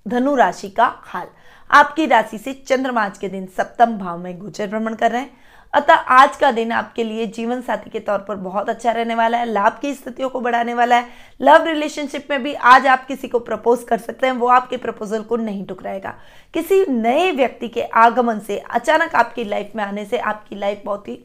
धनु 0.06 0.34
राशि 0.34 0.68
का 0.68 0.86
हाल। 1.02 1.28
आपकी 1.70 2.06
राशि 2.06 2.38
से 2.38 2.52
चंद्रमा 2.66 3.02
आज 3.02 3.18
के 3.18 3.28
दिन 3.28 3.46
सप्तम 3.46 3.96
भाव 3.98 4.18
में 4.18 4.38
गोचर 4.38 4.66
भ्रमण 4.66 4.94
कर 4.94 5.10
रहे 5.10 5.20
हैं। 5.20 5.41
अतः 5.74 5.94
आज 5.94 6.36
का 6.36 6.50
दिन 6.52 6.72
आपके 6.72 7.04
लिए 7.04 7.26
जीवन 7.26 7.60
साथी 7.62 7.90
के 7.90 8.00
तौर 8.00 8.18
पर 8.18 8.36
बहुत 8.36 8.68
अच्छा 8.68 8.92
रहने 8.92 9.14
वाला 9.14 9.38
है, 9.38 9.46
लाभ 9.46 9.78
की 9.82 9.92
स्थितियों 9.94 10.28
को 10.30 10.40
बढ़ाने 10.40 10.74
वाला 10.74 10.96
है। 10.96 11.08
लव 11.40 11.64
रिलेशनशिप 11.66 12.26
में 12.30 12.42
भी 12.42 12.52
आज 12.54 12.86
आप 12.86 13.06
किसी 13.06 13.28
को 13.28 13.38
प्रपोज 13.38 13.84
कर 13.84 13.98
सकते 13.98 14.26
हैं, 14.26 14.34
वो 14.34 14.46
आपके 14.48 14.76
प्रपोजल 14.76 15.22
को 15.22 15.36
नहीं 15.36 15.64
टुकराएगा 15.66 16.14
किसी 16.54 16.84
नए 16.86 17.30
व्यक्ति 17.32 17.68
के 17.68 17.82
आगमन 17.82 18.38
से, 18.38 18.58
अचानक 18.60 19.14
आपकी 19.14 19.44
लाइफ 19.44 19.72
में 19.76 19.84
आने 19.84 20.04
से 20.04 20.18
आपकी 20.18 20.56
लाइफ 20.56 20.82
बहुत 20.84 21.08
ही 21.08 21.18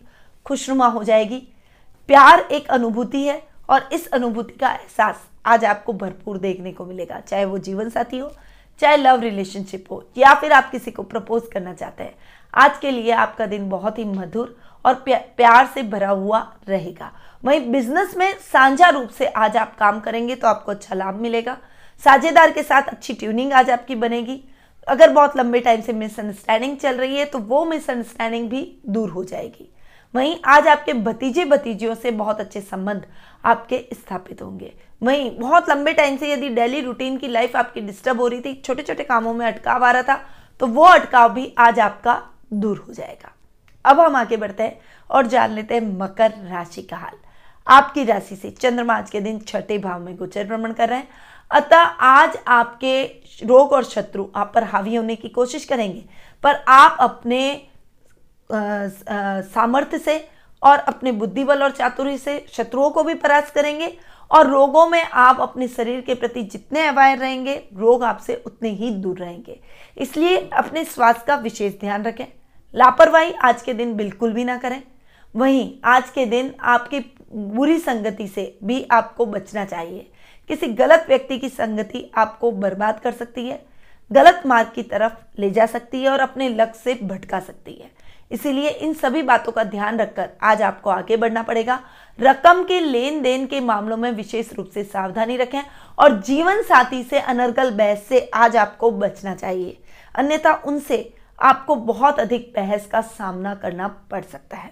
खुशनुमा 0.46 0.88
हो 0.88 1.04
जाएगी। 1.04 1.44
प्यार 2.10 2.40
एक 2.42 2.68
अनुभूति 2.68 3.24
है 3.24 3.42
और 3.70 3.90
इस 3.94 4.08
अनुभूति 4.08 4.54
का 4.54 4.70
एहसास 4.70 5.28
आज 5.46 5.66
आपको 5.66 5.94
भरपूर 5.94 6.38
देखने 6.38 6.72
को 6.72 6.86
मिलेगा, 6.86 7.20
चाहे 7.20 7.46
वो 7.46 7.58
जीवन 7.58 7.90
साथी 7.90 8.18
हो, 8.18 8.32
चाहे 8.80 8.98
लव 8.98 9.22
रिलेशनशिप 9.22 9.86
हो, 9.92 10.04
या 10.18 10.34
फिर 10.34 10.52
आप 10.52 10.70
किसी 10.72 10.92
को 10.92 11.04
प्रपोज 11.04 11.44
करना 11.54 11.74
चाहते 11.74 12.04
हैं। 12.04 12.16
आज 12.58 12.78
के 12.78 12.92
लिए 12.92 13.12
आपका 13.14 13.46
दिन 13.46 13.70
बहुत 13.70 13.98
ही 14.00 14.04
मधुर 14.06 14.56
और 14.86 14.94
प्यार 15.06 15.66
से 15.74 15.84
भरा 15.84 16.10
हुआ 16.10 16.40
रहेगा। 16.70 17.12
वहीं 17.44 17.72
बिज़नेस 17.72 18.16
में 18.18 18.34
साझा 18.44 18.90
रूप 18.90 19.10
से 19.10 19.26
आज 19.26 19.58
आप 19.58 19.76
काम 19.78 20.00
करेंगे 20.00 20.36
तो 20.36 20.48
आपको 20.48 20.72
अच्छा 20.72 20.96
लाभ 20.96 21.16
मिलेगा। 21.22 21.58
साझेदार 22.04 22.52
के 22.52 22.64
साथ 22.64 22.90
अच्छी 22.90 23.14
ट्यूनिंग 23.14 23.54
आज 23.54 23.70
आपकी 23.70 23.96
बनेगी। 23.96 24.40
अगर 24.88 25.10
बहुत 25.10 25.36
लंबे 25.38 25.60
टाइम 25.60 25.82
से 25.82 25.94
मिसअंडरस्टैंडिंग 25.94 26.78
चल 26.78 26.96
रही 26.96 27.18
है 27.18 27.26
तो 27.26 27.40
वो 27.40 27.64
मिसअंडरस्टैंडिंग 27.66 28.50
भी 28.50 28.62
दूर 28.88 29.10
हो 29.10 29.24
जाएगी। 29.24 29.70
वहीं 30.14 30.36
आज 30.46 30.68
आपके 30.68 30.94
भतीजे 30.96 31.46
भतीजियों 31.46 31.96
से 31.96 32.12
बहुत 32.14 32.40
अच्छे 32.40 32.62
संबंध 32.62 33.06
आपके 33.44 33.84
स्थापित 33.94 34.42
होंगे। 34.42 34.72
वहीं 35.02 35.30
बहुत 35.40 35.70
लंबे 35.70 35.94
टाइम 35.94 36.18
से 36.18 36.32
यदि 36.32 36.50
डेली 36.52 36.82
रूटीन 36.82 37.18
की 37.18 37.28
लाइफ 37.28 37.56
आपकी 37.56 37.82
डिस्टर्ब 37.82 38.22
हो 38.22 38.28
रही 38.28 38.42
थी 38.42 38.54
छोटे 38.66 38.84
छोटे 38.84 39.04
कामों 39.04 39.34
में 39.34 39.46
अटकाव 39.48 39.86
आ 39.86 39.92
रहा 39.92 40.04
था 40.04 40.20
तो 40.60 40.68
वो 40.68 40.84
अटकाव 40.86 41.34
भी 41.34 41.54
आज 41.58 41.80
आपका 41.80 42.22
दूर 42.52 42.84
हो 42.88 42.94
जाएगा। 42.94 43.34
अब 43.86 44.00
हम 44.00 44.16
आगे 44.16 44.38
बढ़ते 44.38 44.64
हैं 44.64 44.80
और 45.10 45.28
जान 45.28 45.52
लेते 45.52 45.74
हैं 45.74 45.98
मकर 46.00 46.34
राशि 46.44 46.82
का 46.82 46.98
हाल। 46.98 47.16
आपकी 47.68 48.04
राशि 48.04 48.36
से 48.36 48.50
चंद्रमा 48.52 48.96
आज 48.96 49.10
के 49.10 49.20
दिन 49.22 49.40
छठे 49.40 49.78
भाव 49.78 50.00
में 50.00 50.16
गोचर 50.18 50.48
भ्रमण 50.48 50.74
कर 50.74 50.90
रहे 50.90 51.00
हैं। 51.00 51.08
अतः 51.52 51.78
आज 51.78 52.38
आपके 52.48 53.04
रोग 53.44 53.74
और 53.74 53.84
शत्रु 53.84 54.26
आप 54.36 54.52
पर 54.56 54.64
हावी 54.64 54.96
होने 54.96 55.16
की 55.16 55.30
कोशिश 55.30 55.66
करेंगे, 55.66 56.04
पर 56.44 56.64
आप 56.68 56.98
अपने 57.00 57.70
सामर्थ्य 58.50 59.98
से 60.00 60.18
और 60.62 60.78
अपने 60.80 61.12
बुद्धिबल 61.14 61.64
और 61.64 61.72
चातुर्य 61.72 62.18
से 62.18 62.46
शत्रुओं 62.52 62.90
को 62.90 63.04
भी 63.04 63.14
परास्त 63.16 63.54
करेंगे 63.54 63.88
और 64.32 64.48
रोगों 64.48 64.88
में 64.90 65.04
आप 65.04 65.40
अपने 65.40 65.68
शरीर 65.68 66.02
के 66.02 66.14
प्रति 66.16 66.44
जितने 66.44 66.88
अवायर 66.88 67.18
रहेंगे, 67.18 67.56
रोग 67.74 68.04
आपसे 68.04 68.44
उतने 68.46 68.70
ही 68.70 68.92
दूर 68.92 69.18
रहेंगे। 69.18 69.60
इसलिए 69.98 70.50
अपने 70.54 70.84
स्वास्थ्य 70.86 71.24
का 71.28 71.36
विशेष 71.36 71.74
ध्यान 71.74 72.04
रखें। 72.04 72.26
लापरवाही 72.76 73.34
आज 73.34 73.62
के 73.62 73.74
दिन 73.74 73.96
बिल्कुल 73.96 74.34
भी 74.34 74.44
ना 74.44 74.58
करें। 74.58 74.82
वहीं 75.36 75.74
आज 75.84 76.10
के 76.10 76.26
दिन 76.26 76.54
आपकी 76.60 77.00
बुरी 77.32 77.80
संगति 77.80 78.28
से 78.28 78.58
भी 78.64 78.88
आपको 78.92 79.26
बचना 79.26 79.66
चाहिए। 79.66 80.12
किसी 80.50 80.68
गलत 80.68 81.06
व्यक्ति 81.08 81.38
की 81.40 81.50
संगति 81.50 82.12
आपको 82.16 82.52
बर्बाद 82.52 83.00
कर 83.00 83.12
सकती 83.12 83.48
है। 83.48 83.66
गलत 84.12 84.44
मार्ग 84.46 84.72
की 84.76 84.84
तरफ़ 84.84 85.42
ले 85.42 85.52
जा 85.52 85.66
सकती 85.66 86.02
है 86.02 86.10
और 86.10 86.20
अपने 86.20 86.50
लक्ष्य 86.50 86.82
से 86.84 87.06
भटका 87.06 87.40
सकती 87.40 87.74
है। 87.74 87.92
इसीलिए 88.32 88.70
इन 88.70 88.94
सभी 88.94 89.22
बातों 89.22 89.52
का 89.52 89.64
ध्यान 89.64 90.00
रखकर 90.00 90.30
आज 90.44 90.62
आपको 90.62 90.90
आगे 90.90 91.18
बढ़ना 91.18 91.44
पड़ेगा। 91.44 91.80
रकम 92.20 92.64
के 92.64 92.80
लेन 92.80 93.22
देन 93.22 93.46
के 93.48 93.60
मामलों 93.60 93.98
में 93.98 94.12
विशेष 94.12 94.54
रूप 94.54 94.70
से 94.74 94.84
सावधानी 94.84 95.38
रखें 95.38 95.62
और 95.98 96.20
जीवन 96.22 96.62
साथी 96.62 97.04
से 97.04 97.20
अनर्गल 97.20 97.72
बहस 97.72 98.04
से 98.04 98.20
आज 98.34 98.58
आपको 98.58 98.92
बचना 98.92 99.36
चाहिए। 99.36 99.78
अन्यथा 100.16 100.54
उनसे 100.66 101.14
आपको 101.40 101.76
बहुत 101.76 102.20
अधिक 102.20 102.52
बहस 102.56 102.86
का 102.86 103.02
सामना 103.02 103.56
करना 103.56 103.88
पड़ 104.12 104.24
सकता 104.24 104.58
है। 104.58 104.72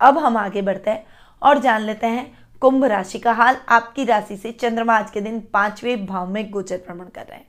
अब 0.00 0.18
हम 0.18 0.36
आगे 0.36 0.62
बढ़ते 0.62 0.90
हैं 0.90 1.04
और 1.42 1.58
जान 1.58 1.82
लेते 1.82 2.06
हैं 2.06 2.32
कुंभ 2.62 2.84
राशि 2.84 3.18
का 3.18 3.32
हाल। 3.32 3.56
आपकी 3.68 4.04
राशि 4.04 4.36
से 4.36 4.52
चंद्रमा 4.52 4.96
आज 4.98 5.10
के 5.10 5.20
दिन 5.20 5.40
पाँचवें 5.52 6.06
भाव 6.06 6.28
में 6.28 6.50
गोचर 6.50 6.76
भ्रमण 6.78 7.04
कर 7.06 7.22
रहे 7.22 7.36
हैं। 7.36 7.46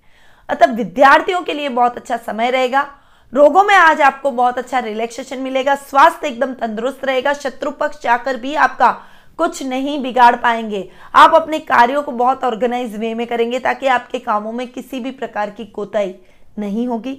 अतः 0.49 0.73
विद्यार्थियों 0.73 1.41
के 1.41 1.53
लिए 1.53 1.69
बहुत 1.69 1.97
अच्छा 1.97 2.17
समय 2.17 2.51
रहेगा 2.51 2.87
रोगों 3.33 3.63
में 3.63 3.73
आज 3.75 4.01
आपको 4.01 4.31
बहुत 4.31 4.57
अच्छा 4.57 4.79
रिलैक्सेशन 4.79 5.39
मिलेगा, 5.39 5.73
स्वास्थ्य 5.75 6.27
एकदम 6.27 6.53
तंदुरुस्त 6.53 7.05
रहेगा, 7.05 7.33
शत्रु 7.33 7.71
पक्ष 7.71 8.01
जाकर 8.01 8.37
भी 8.37 8.53
आपका 8.55 8.91
कुछ 9.39 9.61
नहीं 9.63 10.01
बिगाड़ 10.03 10.35
पाएँगे। 10.35 10.89
आप 11.15 11.33
अपने 11.33 11.59
कार्यों 11.59 12.03
को 12.03 12.11
बहुत 12.11 12.43
ऑर्गेनाइज 12.43 12.95
वे 12.95 13.13
में 13.13 13.25
करेंगे 13.27 13.59
ताकि 13.59 13.87
आपके 13.87 14.19
कामों 14.19 14.51
में 14.51 14.67
किसी 14.67 14.99
भी 14.99 15.11
प्रकार 15.11 15.49
की 15.49 15.65
कोताही 15.65 16.15
नहीं 16.59 16.87
होगी। 16.87 17.13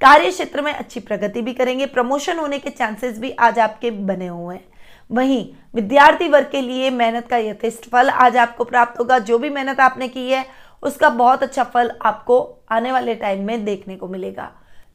कार्य 0.00 0.30
क्षेत्र 0.30 0.62
में 0.62 0.72
अच्छी 0.72 1.00
प्रगति 1.00 1.42
भी 1.42 1.52
करेंगे 1.52 1.86
प्रमोशन 1.86 2.38
होने 2.38 2.58
के 2.58 2.70
चांसेस 2.70 3.18
भी 3.18 3.30
आज 3.30 3.58
आपके 3.58 3.90
बने 3.90 4.26
हुए 4.26 4.54
हैं। 4.54 4.64
वहीं 5.10 5.46
विद्यार्थी 5.74 6.28
वर्ग 6.28 6.48
के 6.52 6.60
लिए 6.60 6.90
मेहनत 6.90 7.28
का 7.28 7.36
यथेष्ट 7.38 7.88
फल 7.90 8.10
आज 8.10 8.36
आपको 8.36 8.64
प्राप्त 8.64 8.98
होगा। 9.00 9.18
जो 9.18 9.38
भी 9.38 9.50
मेहनत 9.50 9.80
आपने 9.80 10.08
की 10.08 10.30
है, 10.30 10.44
उसका 10.82 11.08
बहुत 11.10 11.42
अच्छा 11.42 11.64
फल 11.64 11.92
आपको 12.02 12.64
आने 12.70 12.92
वाले 12.92 13.14
टाइम 13.14 13.46
में 13.46 13.64
देखने 13.64 13.96
को 13.96 14.08
मिलेगा। 14.08 14.50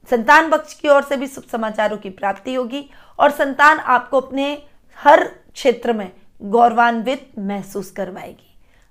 संतान 0.10 0.50
पक्ष 0.50 0.74
की 0.74 0.90
ओर 0.90 1.04
से 1.04 1.18
भी 1.18 1.28
शुभ 1.28 1.44
समाचारों 1.52 1.98
की 1.98 2.10
प्राप्ति 2.12 2.54
होगी 2.54 2.84
और 3.20 3.32
संतान 3.32 3.80
आपको 3.80 4.22
अपने 4.22 4.52
हर 4.98 5.24
क्षेत्र 5.24 5.94
में 5.94 6.12
गौरवान्वित 6.42 7.30
महसूस 7.40 7.92
करवाएगी। 7.92 8.44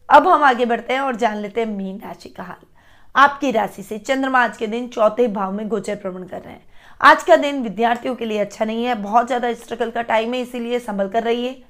अब 0.09 0.29
हम 0.29 0.43
आगे 0.45 0.65
बढ़ते 0.67 0.95
हैं 0.95 1.01
और 1.01 1.17
जान 1.17 1.37
लेते 1.37 1.61
हैं 1.61 1.69
मीन 1.69 1.99
राशि 1.99 2.29
का 2.29 2.43
हाल। 2.43 2.67
आपकी 3.15 3.51
राशि 3.51 3.83
से 3.83 3.99
चंद्रमा 3.99 4.43
आज 4.45 4.57
के 4.57 4.67
दिन 4.67 4.89
चौथे 4.89 5.29
भाव 5.29 5.53
में 5.53 5.69
गोचर 5.69 5.95
भ्रमण 5.95 6.25
कर 6.25 6.41
रहे 6.41 6.53
हैं। 6.53 6.65
आज 7.01 7.23
का 7.23 7.37
दिन 7.37 7.63
विद्यार्थियों 7.63 8.15
के 8.15 8.25
लिए 8.25 8.39
अच्छा 8.39 8.65
नहीं 8.65 8.85
है, 8.85 8.95
बहुत 8.95 9.27
ज़्यादा 9.27 9.53
स्ट्रगल 9.55 9.91
का 9.91 10.03
टाइम 10.03 10.35
है, 10.35 10.41
इसीलिए 10.41 10.79
संभल 10.79 11.09
कर 11.09 11.23
रहिए। 11.23 11.63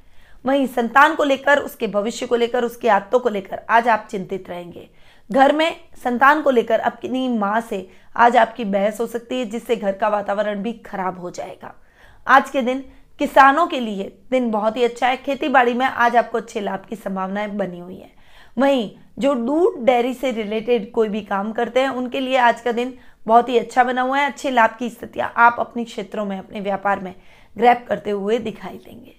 वहीं 0.44 0.66
संतान 0.66 1.14
को 1.14 1.24
लेकर, 1.24 1.58
उसके 1.58 1.86
भविष्य 1.86 2.26
को 2.26 2.36
लेकर, 2.36 2.64
उसके 2.64 2.88
आत्तों 2.88 3.18
को 3.18 3.28
लेकर 3.28 3.60
आज 3.70 3.88
आप 3.88 4.06
चिंतित 4.10 4.48
रहेंगे। 4.48 4.88
घर 5.32 5.52
में 5.52 5.76
संतान 6.04 6.42
को 6.42 6.50
लेकर 6.50 6.78
अपनी 6.78 7.28
माँ 7.28 7.60
से 7.60 7.88
आज 8.16 8.36
आपकी 8.36 8.64
बहस 8.64 9.00
हो 9.00 9.06
सकती 9.06 9.38
है, 9.38 9.44
जिससे 9.44 9.76
घर 9.76 9.92
का 9.92 10.08
वातावरण 10.08 10.62
भी 10.62 10.72
खराब 10.72 11.20
हो 11.20 11.30
जाएगा। 11.30 11.74
आज 12.26 12.50
के 12.50 12.62
दिन 12.62 12.84
किसानों 13.18 13.66
के 13.66 13.80
लिए 13.80 14.18
दिन 14.30 14.50
बहुत 14.50 14.76
ही 14.76 14.84
अच्छा 14.84 15.08
है। 15.08 15.16
खेती 15.16 15.48
बाड़ी 15.48 15.74
में 15.74 15.86
आज 15.86 16.16
आपको 16.16 16.38
अच्छे 16.38 16.60
लाभ 16.60 16.84
की 16.88 16.96
संभावनाएँ 16.96 17.48
बनी 17.48 17.78
हुई 17.78 17.96
है। 17.96 18.10
वहीं 18.58 18.90
जो 19.18 19.34
दूध, 19.34 19.84
डेयरी 19.84 20.14
से 20.14 20.30
रिलेटेड 20.30 20.90
कोई 20.92 21.08
भी 21.08 21.20
काम 21.20 21.52
करते 21.52 21.80
हैं, 21.80 21.88
उनके 21.88 22.20
लिए 22.20 22.36
आज 22.36 22.60
का 22.60 22.72
दिन 22.72 22.98
बहुत 23.26 23.48
ही 23.48 23.58
अच्छा 23.58 23.84
बना 23.84 24.02
हुआ 24.02 24.18
है। 24.18 24.26
अच्छे 24.26 24.50
लाभ 24.50 24.76
की 24.78 24.90
स्थितियाँ 24.90 25.32
आप 25.36 25.56
अपने 25.58 25.84
क्षेत्रों 25.84 26.24
में, 26.24 26.38
अपने 26.38 26.60
व्यापार 26.60 27.00
में 27.00 27.14
ग्रैप 27.58 27.86
करते 27.88 28.10
हुए 28.10 28.38
दिखाई 28.38 28.76
देंगे। 28.76 29.16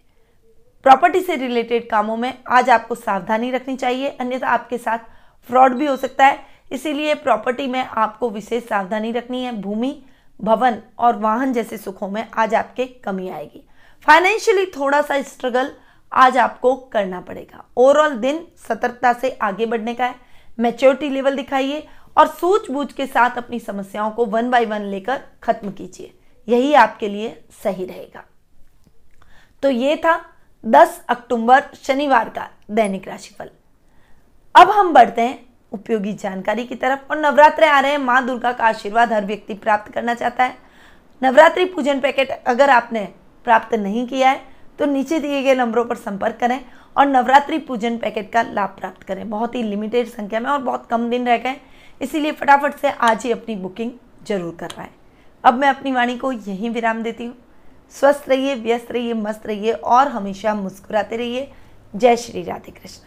प्रॉपर्टी 0.84 1.22
से 1.22 1.36
रिलेटेड 1.36 1.90
कामों 1.90 2.18
में 2.18 2.34
आज 2.48 2.70
आपको 2.70 2.96
सावधानी 2.96 3.52
रखनी 3.52 3.76
चाहिए। 3.76 4.10
अन्यथा 4.10 4.48
आपके 4.48 4.78
साथ 4.78 5.00
फ्रॉड 5.48 5.74
भी 5.74 5.86
हो 5.86 5.96
सकता 5.96 6.26
है। 6.26 6.46
इसीलिए 6.72 7.14
प्रॉपर्टी 7.16 7.68
में 7.68 7.80
आपको 7.80 8.30
विशेष 8.30 8.64
सावधानी 8.64 9.12
रखनी 9.12 9.44
है। 9.44 9.52
भूमि, 9.52 10.02
भवन 10.42 10.82
और 11.00 11.18
वाहन 11.18 11.54
जैसे 11.54 11.78
सुखों 11.78 12.08
में 12.08 12.28
आज 12.34 12.56
आपके 12.56 12.86
कमी 12.86 13.30
आएगी। 13.30 13.64
फाइनेंशियली 14.06 14.66
थोड़ा 14.66 15.02
सा 15.02 15.22
स्ट्रगल 15.22 15.72
आज 16.14 16.38
आपको 16.38 16.76
करना 16.76 17.22
पड़ेगा। 17.22 17.66
ओवरऑल 17.78 18.16
दिन 18.16 18.48
सतर्कता 18.68 19.14
से 19.14 19.30
आगे 19.42 19.66
बढ़ने 19.66 19.94
का 19.94 20.06
है। 20.06 20.16
मेच्योरिटी 20.60 21.10
लेवल 21.10 21.36
दिखाइए 21.36 21.88
और 22.18 22.28
सूझबूझ 22.28 22.92
के 22.94 23.08
साथ 23.08 23.38
अपनी 23.38 23.60
समस्याओं 23.60 24.12
को 24.12 24.26
वन 24.26 24.50
बाय 24.50 24.66
वन 24.66 24.82
लेकर 24.82 25.22
खत्म 25.44 25.72
कीजिए। 25.72 26.14
यही 26.48 26.74
आपके 26.74 27.10
लिए 27.10 27.44
सही 27.64 27.86
रहेगा। 27.86 28.24
तो 29.64 29.70
ये 29.70 29.96
था 29.96 30.26
10 30.66 31.06
अक्टूबर 31.10 31.64
शनिवार 31.84 32.30
का 32.30 32.50
दैनिक 32.72 33.08
राशिफल। 33.08 33.50
अब 34.58 34.70
हम 34.72 34.92
बढ़ते 34.94 35.22
हैं 35.22 35.38
उपयोगी 35.72 36.12
जानकारी 36.14 36.64
की 36.66 36.76
तरफ़ 36.76 37.12
और 37.12 37.18
नवरात्र 37.18 37.64
आ 37.64 37.80
रहे 37.80 37.92
हैं। 37.92 37.98
माँ 38.00 38.26
दुर्गा 38.26 38.52
का 38.52 38.64
आशीर्वाद 38.66 39.12
हर 39.14 39.26
व्यक्ति 39.26 39.54
प्राप्त 39.56 39.92
करना 39.94 40.14
चाहता 40.14 40.44
है। 40.44 40.56
नवरात्रि 41.22 41.66
पूजन 41.66 42.00
पैकेट 42.00 42.30
अगर 42.30 42.70
आपने 42.70 43.04
प्राप्त 43.46 43.74
नहीं 43.76 44.06
किया 44.08 44.30
है 44.30 44.42
तो 44.80 44.86
नीचे 44.86 45.20
दिए 45.20 45.42
गए 45.44 45.56
नंबरों 45.56 45.84
पर 45.86 45.96
संपर्क 45.98 46.38
करें 46.40 46.60
और 46.96 47.06
नवरात्रि 47.06 47.58
पूजन 47.60 47.98
पैकेट 47.98 48.32
का 48.34 48.42
लाभ 48.44 48.70
प्राप्त 48.70 49.04
करें। 49.04 49.30
बहुत 49.30 49.56
ही 49.56 49.62
लिमिटेड 49.64 50.08
संख्या 50.08 50.40
में 50.40 50.50
और 50.50 50.62
बहुत 50.62 50.88
कम 50.90 51.10
दिन 51.10 51.28
रह 51.28 51.38
गए 51.38 51.56
इसीलिए 52.02 52.32
फटाफट 52.34 52.78
से 52.78 52.90
आज 52.90 53.24
ही 53.24 53.32
अपनी 53.32 53.56
बुकिंग 53.58 53.92
ज़रूर 54.28 54.56
करवाएँ। 54.60 54.90
अब 55.44 55.54
मैं 55.54 55.70
अपनी 55.70 55.92
वाणी 55.92 56.18
को 56.18 56.32
यहीं 56.32 56.70
विराम 56.70 57.04
देती 57.04 57.26
हूँ। 57.26 57.36
स्वस्थ 57.96 58.30
रहिए, 58.30 58.56
व्यस्त 58.56 58.92
रहिए, 58.92 59.14
मस्त 59.16 59.48
रहिए 59.48 59.74
और 59.74 60.08
हमेशा 60.08 60.54
मुस्कुराते 60.56 61.18
रहिए। 61.18 61.52
जय 61.94 62.16
श्री 62.18 62.44
राधे 62.44 62.72
कृष्ण। 62.72 63.07